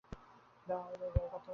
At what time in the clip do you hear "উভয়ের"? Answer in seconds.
1.09-1.29